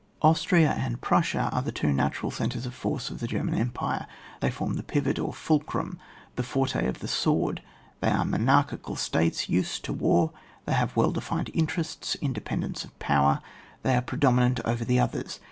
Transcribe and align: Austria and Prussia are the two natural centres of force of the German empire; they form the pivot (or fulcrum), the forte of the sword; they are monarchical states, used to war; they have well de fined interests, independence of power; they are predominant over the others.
Austria 0.23 0.71
and 0.79 0.99
Prussia 0.99 1.47
are 1.53 1.61
the 1.61 1.71
two 1.71 1.93
natural 1.93 2.31
centres 2.31 2.65
of 2.65 2.73
force 2.73 3.11
of 3.11 3.19
the 3.19 3.27
German 3.27 3.53
empire; 3.53 4.07
they 4.39 4.49
form 4.49 4.73
the 4.73 4.81
pivot 4.81 5.19
(or 5.19 5.31
fulcrum), 5.31 5.99
the 6.37 6.41
forte 6.41 6.87
of 6.87 7.01
the 7.01 7.07
sword; 7.07 7.61
they 7.99 8.09
are 8.09 8.25
monarchical 8.25 8.95
states, 8.95 9.47
used 9.47 9.85
to 9.85 9.93
war; 9.93 10.31
they 10.65 10.73
have 10.73 10.95
well 10.97 11.11
de 11.11 11.21
fined 11.21 11.51
interests, 11.53 12.15
independence 12.15 12.83
of 12.83 12.97
power; 12.97 13.41
they 13.83 13.95
are 13.95 14.01
predominant 14.01 14.59
over 14.65 14.83
the 14.83 14.99
others. 14.99 15.39